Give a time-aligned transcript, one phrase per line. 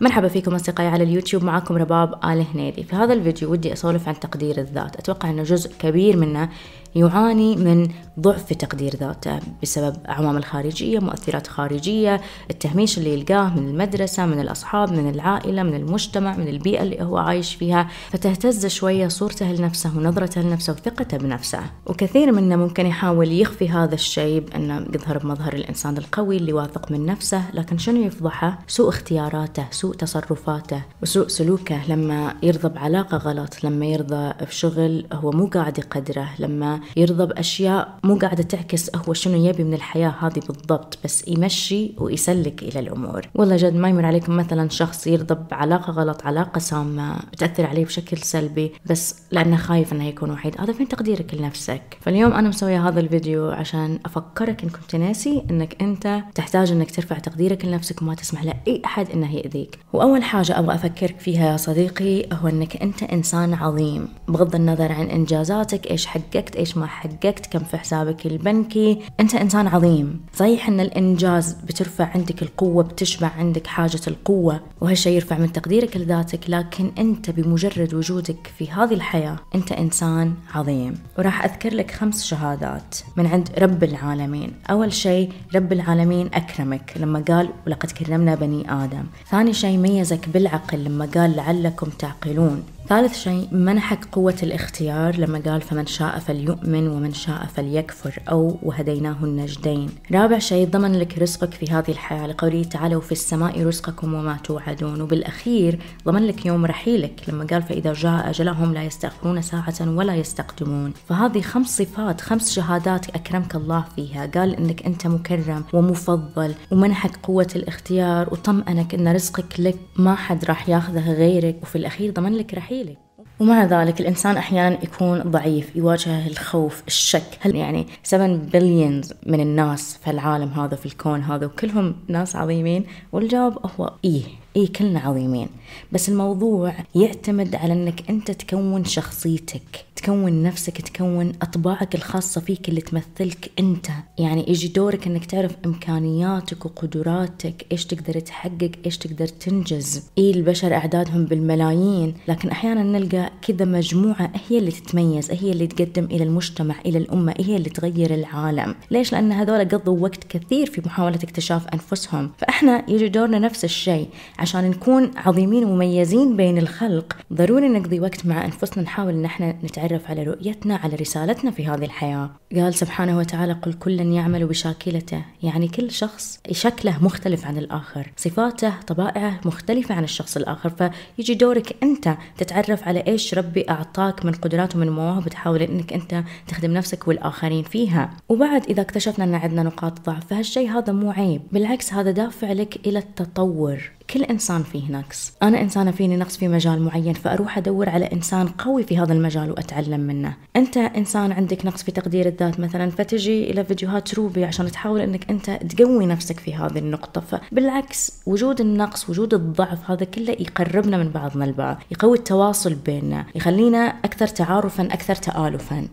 [0.00, 2.82] مرحبا فيكم أصدقائي على اليوتيوب معكم رباب آل هنيدي.
[2.84, 4.96] في هذا الفيديو ودي أسولف عن تقدير الذات.
[4.96, 6.48] أتوقع أنه جزء كبير منه
[6.94, 7.88] يعاني من
[8.20, 12.20] ضعف في تقدير ذاته بسبب عوامل خارجية مؤثرات خارجية
[12.50, 17.16] التهميش اللي يلقاه من المدرسة من الأصحاب من العائلة من المجتمع من البيئة اللي هو
[17.16, 17.88] عايش فيها.
[18.10, 21.60] فتهتز شوية صورته لنفسه ونظرته لنفسه وثقته بنفسه.
[21.86, 27.06] وكثير منا ممكن يحاول يخفي هذا الشيء بأنه يظهر بمظهر الإنسان القوي اللي واثق من
[27.06, 27.42] نفسه.
[27.54, 34.32] لكن شنو يفضحه؟ سوء اختياراته سوء تصرفاته وسوء سلوكه لما يرضى بعلاقة غلط لما يرضى
[34.44, 39.74] بشغل هو مو قاعد يقدره لما يرضى بأشياء مو قاعدة تعكس هو شنو يبي من
[39.74, 43.28] الحياة هذه بالضبط بس يمشي ويسلك إلى الأمور.
[43.34, 48.18] والله جد ما يمر عليكم مثلا شخص يرضى بعلاقة غلط علاقة سامة بتأثر عليه بشكل
[48.18, 50.60] سلبي بس لأنه خايف أنه يكون وحيد.
[50.60, 55.82] هذا فين تقديرك لنفسك؟ فاليوم أنا مسوية هذا الفيديو عشان أفكرك إن كنت ناسي أنك
[55.82, 59.78] أنت تحتاج أنك ترفع تقديرك لنفسك وما تسمح لأي أحد أنه يأذيك.
[59.92, 65.06] وأول حاجة أبغى أفكرك فيها يا صديقي هو أنك أنت إنسان عظيم بغض النظر عن
[65.06, 68.98] إنجازاتك إيش حققت إيش ما حققت كم في حسابك البنكي.
[69.20, 70.20] أنت إنسان عظيم.
[70.34, 76.40] صحيح إن الإنجاز بترفع عندك القوة بتشبع عندك حاجة القوة وهالشيء يرفع من تقديرك لذاتك
[76.48, 80.94] لكن أنت بمجرد وجودك في هذه الحياة أنت إنسان عظيم.
[81.18, 84.52] وراح أذكر لك خمس شهادات من عند رب العالمين.
[84.70, 89.04] أول شيء رب العالمين أكرمك لما قال ولقد كرمنا بني آدم.
[89.30, 92.62] ثاني شيء ميزك بالعقل لما قال لعلكم تعقلون.
[92.90, 95.16] ثالث شيء منحك قوة الاختيار.
[95.16, 99.88] لما قال فمن شاء فليؤمن ومن شاء فليكفر أو وهديناه النجدين.
[100.12, 102.26] رابع شيء ضمن لك رزقك في هذه الحياة.
[102.26, 105.00] لقوله تعالى وفي السماء رزقكم وما توعدون.
[105.00, 107.22] وبالأخير ضمن لك يوم رحيلك.
[107.28, 110.92] لما قال فإذا جاء أجلهم لا يستأخرون ساعة ولا يستقدمون.
[111.08, 114.26] فهذه خمس صفات خمس شهادات أكرمك الله فيها.
[114.26, 118.28] قال إنك أنت مكرم ومفضل ومنحك قوة الاختيار.
[118.32, 121.56] وطمأنك إن رزقك لك ما حد راح ياخذه غيرك.
[121.62, 122.79] وفي الأخير ضمن لك رحيل.
[122.82, 122.98] لك
[123.40, 127.38] ومع ذلك الإنسان أحيانا يكون ضعيف يواجه الخوف الشك.
[127.40, 132.84] هل يعني 7 بليونز من الناس في العالم هذا في الكون هذا وكلهم ناس عظيمين؟
[133.12, 134.22] والجواب هو إيه.
[134.56, 135.48] إي كلنا عظيمين.
[135.92, 142.80] بس الموضوع يعتمد على إنك أنت تكون شخصيتك تكون نفسك تكون أطباعك الخاصة فيك اللي
[142.80, 143.86] تمثلك أنت.
[144.18, 150.02] يعني يجي دورك إنك تعرف إمكانياتك وقدراتك إيش تقدر تحقق إيش تقدر تنجز.
[150.18, 156.04] إي البشر أعدادهم بالملايين لكن أحيانا نلقى كذا مجموعة هي اللي تتميز هي اللي تقدم
[156.04, 158.74] إلى المجتمع إلى الأمة هي اللي تغير العالم.
[158.90, 162.30] ليش؟ لأن هذول قضوا وقت كثير في محاولة اكتشاف أنفسهم.
[162.38, 164.08] فإحنا يجي دورنا نفس الشيء.
[164.40, 170.10] عشان نكون عظيمين ومميزين بين الخلق ضروري نقضي وقت مع أنفسنا نحاول إن إحنا نتعرف
[170.10, 172.30] على رؤيتنا على رسالتنا في هذه الحياة.
[172.56, 175.24] قال سبحانه وتعالى قل كلا يعمل بشاكلته.
[175.42, 180.90] يعني كل شخص شكله مختلف عن الآخر صفاته طبائعه مختلفة عن الشخص الآخر.
[181.16, 186.24] فيجي دورك أنت تتعرف على إيش ربي أعطاك من قدرات ومن مواهب تحاول إنك أنت
[186.48, 188.10] تخدم نفسك والآخرين فيها.
[188.28, 192.86] وبعد إذا اكتشفنا أن عندنا نقاط ضعف فهالشيء هذا مو عيب بالعكس هذا دافع لك
[192.86, 193.90] إلى التطور.
[194.10, 195.32] كل إنسان فيه نقص.
[195.42, 199.50] أنا إنسانة فيني نقص في مجال معين فأروح أدور على إنسان قوي في هذا المجال
[199.50, 200.36] وأتعلم منه.
[200.56, 205.30] أنت إنسان عندك نقص في تقدير الذات مثلا فتجي إلى فيديوهات روبي عشان تحاول أنك
[205.30, 207.20] أنت تقوي نفسك في هذه النقطة.
[207.20, 213.78] فبالعكس وجود النقص وجود الضعف هذا كله يقربنا من بعضنا البعض يقوي التواصل بيننا يخلينا
[213.78, 215.88] أكثر تعارفا أكثر تآلفا.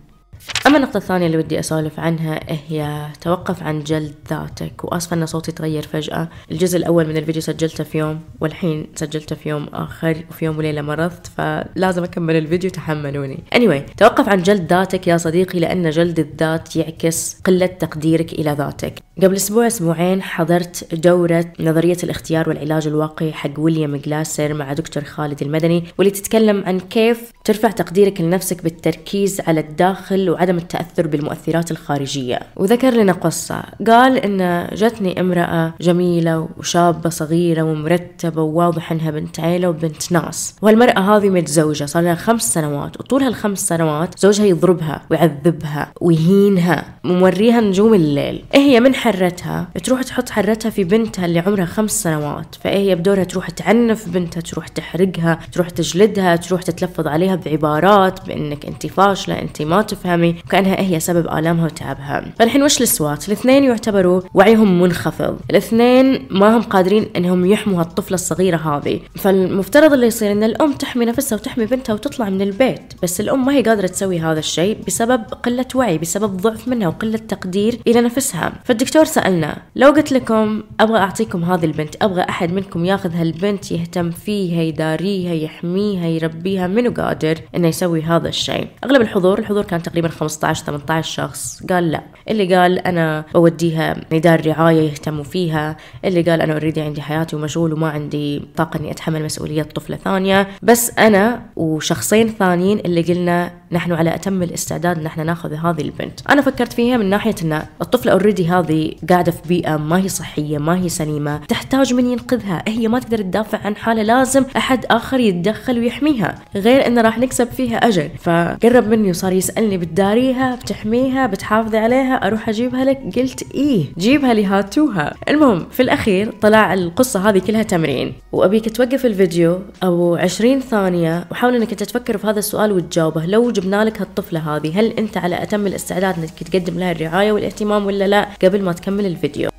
[0.67, 5.51] أما النقطة الثانية اللي ودي أسولف عنها هي توقف عن جلد ذاتك وآسفة أن صوتي
[5.51, 6.29] تغير فجأة.
[6.51, 10.81] الجزء الأول من الفيديو سجلته في يوم والحين سجلته في يوم آخر وفي يوم وليلة
[10.81, 13.43] مرضت فلازم أكمل الفيديو تحملوني.
[13.55, 18.99] Anyway توقف عن جلد ذاتك يا صديقي لأن جلد الذات يعكس قلة تقديرك إلى ذاتك.
[19.23, 25.41] قبل أسبوع أسبوعين حضرت دورة نظرية الاختيار والعلاج الواقعي حق ويليام جلاسر مع دكتور خالد
[25.41, 32.39] المدني واللي تتكلم عن كيف ترفع تقديرك لنفسك بالتركيز على الداخل وعدم التأثر بالمؤثرات الخارجية.
[32.55, 33.63] وذكر لنا قصة.
[33.87, 40.55] قال إن جتني امرأة جميلة وشابة صغيرة ومرتبة وواضح إنها بنت عيلة وبنت ناس.
[40.61, 42.99] والمرأة هذه متزوجة صار لها خمس سنوات.
[42.99, 48.43] وطول هالخمس سنوات زوجها يضربها ويعذبها ويهينها وموريها نجوم الليل.
[48.53, 52.55] إيه هي من حرتها؟ تروح تحط حرتها في بنتها اللي عمرها خمس سنوات.
[52.63, 58.65] فإيه هي بدورها؟ تروح تعنف بنتها تروح تحرقها تروح تجلدها تروح تتلفظ عليها بعبارات بإنك
[58.65, 60.16] أنت فاشلة أنت ما تفهم.
[60.17, 62.25] تفهمي وكأنها هي سبب آلامها وتعبها.
[62.39, 65.39] فالحين وش السوات الاثنين يعتبروا وعيهم منخفض.
[65.49, 68.99] الاثنين ما هم قادرين إنهم يحموا هالطفله الصغيرة هذه.
[69.15, 72.93] فالمفترض اللي يصير إن الأم تحمي نفسها وتحمي بنتها وتطلع من البيت.
[73.03, 77.17] بس الأم ما هي قادرة تسوي هذا الشيء بسبب قلة وعي بسبب ضعف منها وقلة
[77.17, 78.53] تقدير إلى نفسها.
[78.63, 84.11] فالدكتور سألنا لو قلت لكم أبغى أعطيكم هذه البنت أبغى أحد منكم ياخذ هالبنت يهتم
[84.11, 90.06] فيها يداريها يحميها يربيها منو قادر إنه يسوي هذا الشيء؟ أغلب الحضور الحضور كان تقريبا
[90.09, 91.63] 15 18 شخص.
[91.69, 92.01] قال لا.
[92.29, 95.77] اللي قال أنا بوديها ندار رعاية يهتموا فيها.
[96.05, 100.47] اللي قال أنا already عندي حياتي ومشغول وما عندي طاقة إني أتحمل مسؤولية طفلة ثانية.
[100.63, 106.19] بس أنا وشخصين ثانيين اللي قلنا نحن على أتم الاستعداد نحن ناخذ هذه البنت.
[106.29, 110.57] أنا فكرت فيها من ناحية إن الطفلة already هذه قاعدة في بيئة ما هي صحية
[110.57, 111.37] ما هي سليمة.
[111.37, 112.63] تحتاج من ينقذها.
[112.67, 114.03] هي ما تقدر تدافع عن حالها.
[114.03, 116.35] لازم أحد آخر يتدخل ويحميها.
[116.55, 118.09] غير انه راح نكسب فيها أجر.
[118.19, 124.45] فقرب مني وصار يسألني بتداريها بتحميها بتحافظي عليها أروح أجيبها لك؟ قلت إيه جيبها لي
[124.45, 125.13] هاتوها.
[125.29, 128.13] المهم في الأخير طلع القصة هذه كلها تمرين.
[128.31, 133.25] وأبيك توقف الفيديو أو 20 ثانية وحاول إنك أنت تفكر في هذا السؤال وتجاوبه.
[133.25, 134.79] لو جبنا لك هالطفلة هذه.
[134.79, 139.05] هل أنت على أتم الاستعداد إنك تقدم لها الرعاية والاهتمام ولا لا؟ قبل ما تكمل
[139.05, 139.49] الفيديو.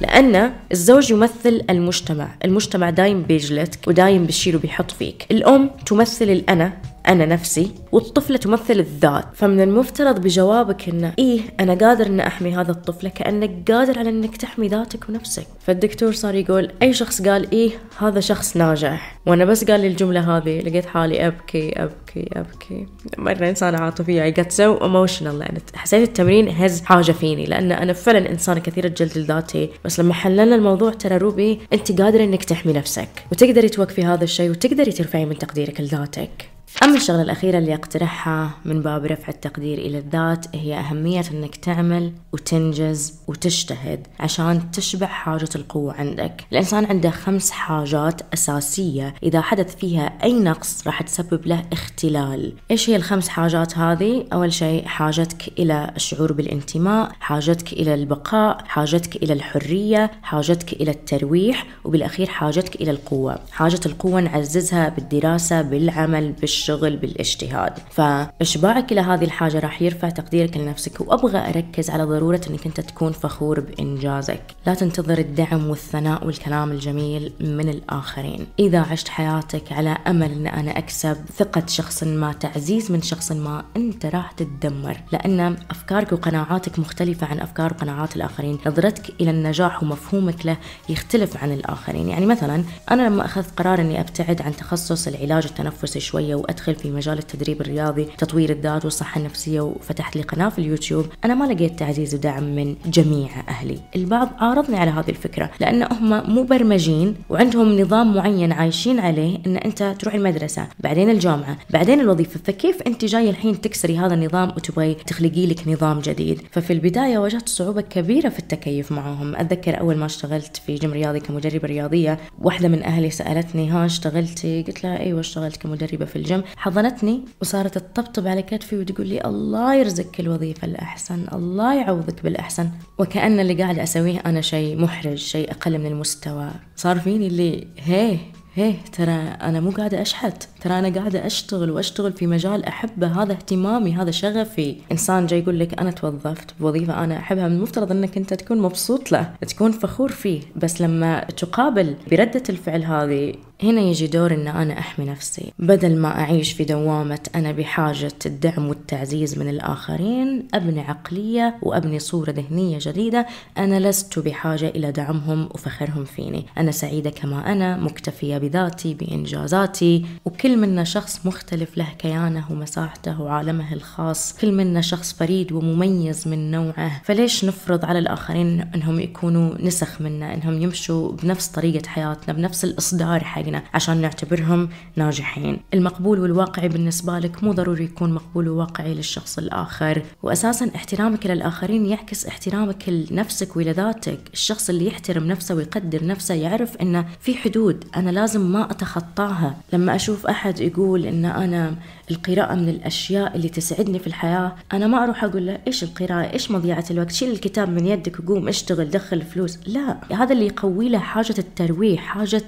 [0.00, 2.28] لأن الزوج يمثل المجتمع.
[2.44, 5.26] المجتمع دايم بيجلدك ودايم بيشيل وبيحط فيك.
[5.30, 6.72] الأم تمثل الأنا
[7.08, 9.24] أنا نفسي والطفلة تمثل الذات.
[9.34, 14.36] فمن المفترض بجوابك إنه إيه أنا قادر إن أحمي هذا الطفلة كأنك قادر على إنك
[14.36, 15.46] تحمي ذاتك ونفسك.
[15.60, 19.20] فالدكتور صار يقول أي شخص قال إيه هذا شخص ناجح.
[19.26, 22.86] وأنا بس قال لي الجملة هذه لقيت حالي أبكي أبكي أبكي.
[23.18, 27.44] مرة إنسانة عاطفية I got so emotional يعني حسيت التمرين هز حاجة فيني.
[27.44, 29.70] لأن أنا فعلا إنسانة كثيرة جلد الذاتي.
[29.84, 33.08] بس لما حللنا الموضوع ترى روبي أنت قادرة إنك تحمي نفسك.
[33.32, 36.53] وتقدري توقفي هذا الشيء وتقدري ترفعي من تقديرك لذاتك.
[36.82, 42.12] أما الشغلة الأخيرة اللي أقترحها من باب رفع التقدير إلى الذات هي أهمية أنك تعمل
[42.32, 46.44] وتنجز وتجتهد عشان تشبع حاجة القوة عندك.
[46.52, 49.14] الإنسان عنده خمس حاجات أساسية.
[49.22, 52.52] إذا حدث فيها أي نقص راح تسبب له اختلال.
[52.70, 59.16] إيش هي الخمس حاجات هذه؟ أول شيء حاجتك إلى الشعور بالانتماء حاجتك إلى البقاء حاجتك
[59.16, 63.38] إلى الحرية حاجتك إلى الترويح وبالأخير حاجتك إلى القوة.
[63.52, 66.63] حاجة القوة نعززها بالدراسة بالعمل بالشغل.
[66.64, 67.72] بالشغل بالاجتهاد.
[67.90, 73.12] فإشباعك إلى هذه الحاجة راح يرفع تقديرك لنفسك وأبغى أركز على ضرورة أنك أنت تكون
[73.12, 74.42] فخور بإنجازك.
[74.66, 78.46] لا تنتظر الدعم والثناء والكلام الجميل من الآخرين.
[78.58, 83.64] إذا عشت حياتك على أمل أن أنا أكسب ثقة شخص ما تعزيز من شخص ما
[83.76, 85.00] أنت راح تتدمر.
[85.12, 88.58] لأن أفكارك وقناعاتك مختلفة عن أفكار وقناعات الآخرين.
[88.66, 90.56] نظرتك إلى النجاح ومفهومك له
[90.88, 92.08] يختلف عن الآخرين.
[92.08, 96.90] يعني مثلا أنا لما أخذت قرار أني أبتعد عن تخصص العلاج التنفسي شوية أدخل في
[96.90, 101.06] مجال التدريب الرياضي تطوير الذات والصحة النفسية وفتحت لي قناة في اليوتيوب.
[101.24, 103.80] أنا ما لقيت تعزيز ودعم من جميع أهلي.
[103.96, 109.94] البعض عارضني على هذه الفكرة لأن هم مبرمجين وعندهم نظام معين عايشين عليه إن أنت
[109.98, 112.40] تروح المدرسة بعدين الجامعة بعدين الوظيفة.
[112.44, 117.48] فكيف أنت جاي الحين تكسري هذا النظام وتبغي تخلقي لك نظام جديد؟ ففي البداية واجهت
[117.48, 119.36] صعوبة كبيرة في التكيف معهم.
[119.36, 124.62] أتذكر أول ما اشتغلت في جيم رياضي كمدربة رياضية واحدة من أهلي سألتني ها اشتغلتي؟
[124.62, 126.42] قلت لها إيوه اشتغلت كمدربة في الجيم.
[126.56, 132.70] حضنتني وصارت تطبطب على كتفي وتقول لي الله يرزقك الوظيفة الأحسن الله يعوضك بالأحسن.
[132.98, 136.50] وكأن اللي قاعد أسويه أنا شيء محرج شيء أقل من المستوى.
[136.76, 138.18] صار فيني اللي هيه
[138.54, 139.12] هيه ترى
[139.42, 140.48] أنا مو قاعدة أشحت.
[140.60, 143.22] ترى أنا قاعدة أشتغل وأشتغل في مجال أحبه.
[143.22, 144.76] هذا اهتمامي هذا شغفي.
[144.92, 149.12] إنسان جاي يقول لك أنا توظفت بوظيفة أنا أحبها من المفترض أنك أنت تكون مبسوط
[149.12, 150.40] له تكون فخور فيه.
[150.56, 155.52] بس لما تقابل بردة الفعل هذه هنا يجي دور إن أنا أحمي نفسي.
[155.58, 162.30] بدل ما أعيش في دوامة أنا بحاجة الدعم والتعزيز من الآخرين أبني عقلية وأبني صورة
[162.30, 163.26] ذهنية جديدة.
[163.58, 166.46] أنا لست بحاجة إلى دعمهم وفخرهم فيني.
[166.58, 170.06] أنا سعيدة كما أنا مكتفية بذاتي بإنجازاتي.
[170.24, 174.36] وكل منا شخص مختلف له كيانه ومساحته وعالمه الخاص.
[174.40, 177.02] كل منا شخص فريد ومميز من نوعه.
[177.04, 183.24] فليش نفرض على الآخرين إنهم يكونوا نسخ منا إنهم يمشوا بنفس طريقة حياتنا بنفس الإصدار
[183.24, 185.60] حقنا؟ حوالينا عشان نعتبرهم ناجحين.
[185.74, 190.02] المقبول والواقعي بالنسبة لك مو ضروري يكون مقبول وواقعي للشخص الآخر.
[190.22, 194.20] وأساسا احترامك للآخرين يعكس احترامك لنفسك ولذاتك.
[194.32, 199.56] الشخص اللي يحترم نفسه ويقدر نفسه يعرف إنه في حدود أنا لازم ما أتخطاها.
[199.72, 201.74] لما أشوف أحد يقول إن أنا
[202.10, 204.52] القراءة من الأشياء اللي تسعدني في الحياة.
[204.72, 208.48] أنا ما أروح أقول له إيش القراءة؟ إيش مضيعة الوقت؟ شيل الكتاب من يدك وقوم
[208.48, 209.58] اشتغل دخل فلوس.
[209.66, 212.42] لا هذا اللي يقوي له حاجة الترويح حاجة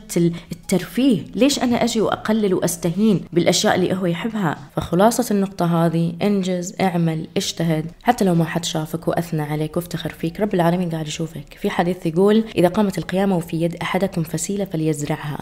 [0.52, 1.24] الترفيه.
[1.34, 7.86] ليش أنا أجي وأقلل وأستهين بالأشياء اللي هو يحبها؟ فخلاصة النقطة هذه انجز اعمل اجتهد.
[8.02, 11.58] حتى لو ما حد شافك وأثنى عليك وافتخر فيك رب العالمين قاعد يشوفك.
[11.60, 15.38] في حديث يقول إذا قامت القيامة وفي يد أحدكم فسيلة فليزرعها.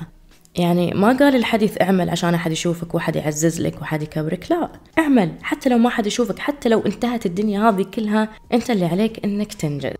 [0.56, 5.32] يعني ما قال الحديث اعمل عشان أحد يشوفك وأحد يعزز لك وأحد يكبرك لا اعمل
[5.42, 9.54] حتى لو ما حد يشوفك حتى لو انتهت الدنيا هذه كلها أنت اللي عليك إنك
[9.54, 9.94] تنجز.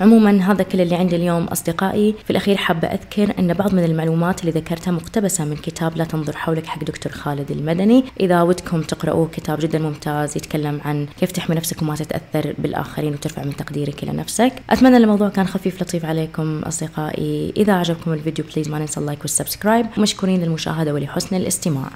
[0.00, 2.14] عموما هذا كل اللي عندي اليوم أصدقائي.
[2.24, 6.36] في الأخير حابة أذكر أن بعض من المعلومات اللي ذكرتها مقتبسة من كتاب لا تنظر
[6.36, 8.04] حولك حق دكتور خالد المدني.
[8.20, 13.44] إذا ودكم تقرأوه كتاب جدا ممتاز يتكلم عن كيف تحمي نفسك وما تتأثر بالآخرين وترفع
[13.44, 14.52] من تقديرك إلى نفسك.
[14.70, 17.52] أتمنى الموضوع كان خفيف لطيف عليكم أصدقائي.
[17.56, 19.86] إذا عجبكم الفيديو please ما ننسى ال like وال subscribe.
[19.98, 21.90] مشكورين للمشاهدة ولحسن الاستماع.